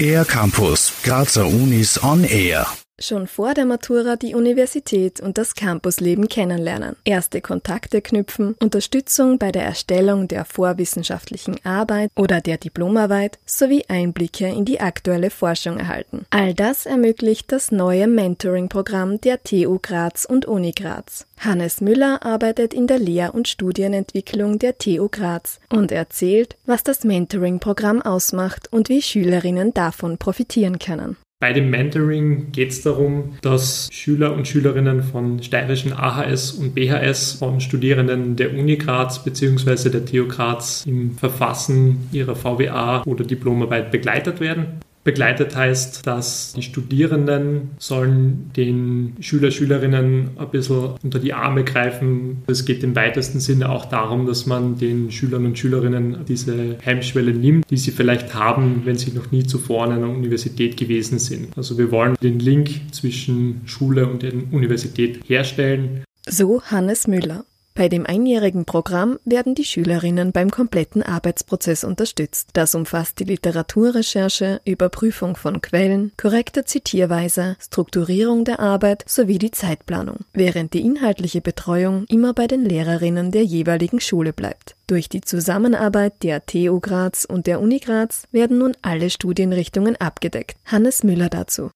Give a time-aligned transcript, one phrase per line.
[0.00, 2.83] Air Campus, Grazer Unis on Air.
[3.00, 9.50] Schon vor der Matura die Universität und das Campusleben kennenlernen, erste Kontakte knüpfen, Unterstützung bei
[9.50, 16.24] der Erstellung der vorwissenschaftlichen Arbeit oder der Diplomarbeit sowie Einblicke in die aktuelle Forschung erhalten.
[16.30, 21.26] All das ermöglicht das neue Mentoring-Programm der TU Graz und Uni Graz.
[21.40, 27.02] Hannes Müller arbeitet in der Lehr- und Studienentwicklung der TU Graz und erzählt, was das
[27.02, 31.16] Mentoring-Programm ausmacht und wie Schülerinnen davon profitieren können.
[31.40, 37.34] Bei dem Mentoring geht es darum, dass Schüler und Schülerinnen von steirischen AHS und BHS
[37.34, 39.90] von Studierenden der Uni Graz bzw.
[39.90, 44.80] der TU Graz im Verfassen ihrer VWA oder Diplomarbeit begleitet werden.
[45.04, 52.42] Begleitet heißt, dass die Studierenden sollen den Schüler, Schülerinnen ein bisschen unter die Arme greifen.
[52.46, 57.34] Es geht im weitesten Sinne auch darum, dass man den Schülern und Schülerinnen diese Hemmschwelle
[57.34, 61.56] nimmt, die sie vielleicht haben, wenn sie noch nie zuvor an einer Universität gewesen sind.
[61.56, 66.04] Also wir wollen den Link zwischen Schule und der Universität herstellen.
[66.26, 67.44] So Hannes Müller.
[67.76, 72.50] Bei dem einjährigen Programm werden die Schülerinnen beim kompletten Arbeitsprozess unterstützt.
[72.52, 80.18] Das umfasst die Literaturrecherche, Überprüfung von Quellen, korrekte Zitierweise, Strukturierung der Arbeit sowie die Zeitplanung,
[80.32, 84.76] während die inhaltliche Betreuung immer bei den Lehrerinnen der jeweiligen Schule bleibt.
[84.86, 90.58] Durch die Zusammenarbeit der TU Graz und der Uni Graz werden nun alle Studienrichtungen abgedeckt.
[90.64, 91.70] Hannes Müller dazu.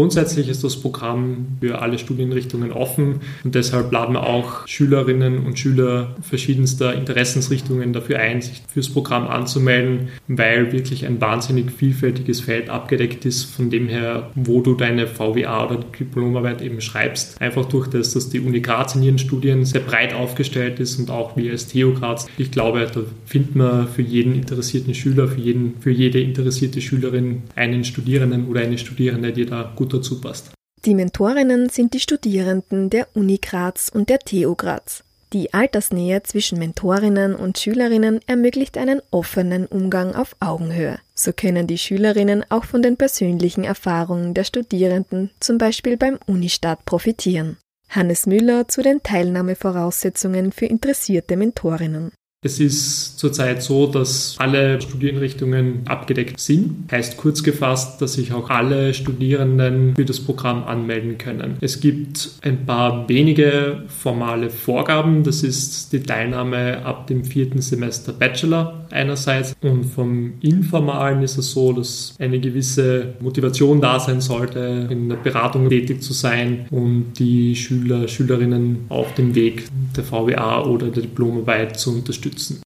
[0.00, 5.58] Grundsätzlich ist das Programm für alle Studienrichtungen offen und deshalb laden wir auch Schülerinnen und
[5.58, 12.70] Schüler verschiedenster Interessensrichtungen dafür ein, sich fürs Programm anzumelden, weil wirklich ein wahnsinnig vielfältiges Feld
[12.70, 17.38] abgedeckt ist, von dem her, wo du deine VWA oder Diplomarbeit eben schreibst.
[17.38, 21.10] Einfach durch das, dass die Uni Graz in ihren Studien sehr breit aufgestellt ist und
[21.10, 22.26] auch wir als TU Graz.
[22.38, 27.42] Ich glaube, da findet man für jeden interessierten Schüler, für, jeden, für jede interessierte Schülerin
[27.54, 30.52] einen Studierenden oder eine Studierende, die da gut dazu passt.
[30.86, 35.04] Die Mentorinnen sind die Studierenden der Uni Graz und der TU Graz.
[35.32, 40.98] Die Altersnähe zwischen Mentorinnen und Schülerinnen ermöglicht einen offenen Umgang auf Augenhöhe.
[41.14, 46.84] So können die Schülerinnen auch von den persönlichen Erfahrungen der Studierenden, zum Beispiel beim Unistart,
[46.84, 47.58] profitieren.
[47.90, 52.10] Hannes Müller zu den Teilnahmevoraussetzungen für interessierte Mentorinnen.
[52.42, 56.90] Es ist zurzeit so, dass alle Studienrichtungen abgedeckt sind.
[56.90, 61.58] Heißt kurz gefasst, dass sich auch alle Studierenden für das Programm anmelden können.
[61.60, 65.22] Es gibt ein paar wenige formale Vorgaben.
[65.22, 69.54] Das ist die Teilnahme ab dem vierten Semester Bachelor einerseits.
[69.60, 75.16] Und vom Informalen ist es so, dass eine gewisse Motivation da sein sollte, in der
[75.16, 79.64] Beratung tätig zu sein und die Schüler, Schülerinnen auf dem Weg
[79.94, 82.62] der VWA oder der Diplomarbeit zu unterstützen unterstützen.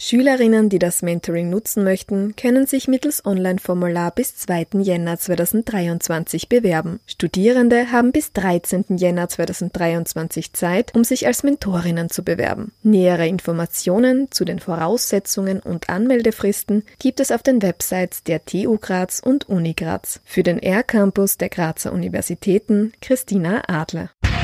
[0.00, 4.68] Schülerinnen, die das Mentoring nutzen möchten, können sich mittels Online-Formular bis 2.
[4.78, 7.00] Jänner 2023 bewerben.
[7.04, 8.84] Studierende haben bis 13.
[8.96, 12.70] Jänner 2023 Zeit, um sich als Mentorinnen zu bewerben.
[12.84, 19.18] Nähere Informationen zu den Voraussetzungen und Anmeldefristen gibt es auf den Websites der TU Graz
[19.18, 20.20] und Uni Graz.
[20.24, 24.10] Für den R-Campus der Grazer Universitäten Christina Adler.